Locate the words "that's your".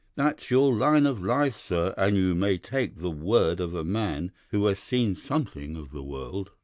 0.15-0.73